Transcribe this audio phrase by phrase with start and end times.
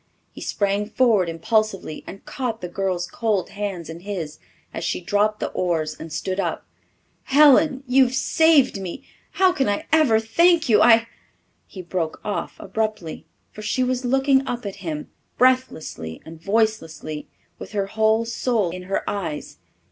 [0.31, 4.39] He sprang forward impulsively and caught the girl's cold hands in his
[4.73, 6.65] as she dropped the oars and stood up.
[7.25, 9.03] "Helen, you have saved me!
[9.33, 10.81] How can I ever thank you?
[10.81, 11.07] I"
[11.67, 17.27] He broke off abruptly, for she was looking up at him, breathlessly and voicelessly,
[17.59, 19.57] with her whole soul in her eyes.